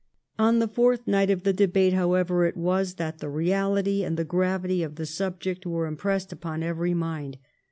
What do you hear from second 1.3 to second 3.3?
the debate, however, it was that the